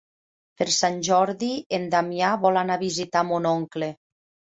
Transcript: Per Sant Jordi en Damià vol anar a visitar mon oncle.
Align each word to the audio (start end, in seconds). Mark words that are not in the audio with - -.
Per 0.61 0.65
Sant 0.75 0.97
Jordi 1.09 1.51
en 1.81 1.87
Damià 1.93 2.35
vol 2.49 2.61
anar 2.65 2.81
a 2.81 2.85
visitar 2.89 3.27
mon 3.33 3.51
oncle. 3.55 3.97